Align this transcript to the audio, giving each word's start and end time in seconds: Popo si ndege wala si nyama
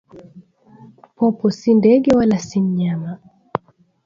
Popo 1.15 1.45
si 1.57 1.71
ndege 1.79 2.09
wala 2.19 2.37
si 2.47 2.59
nyama 2.75 3.11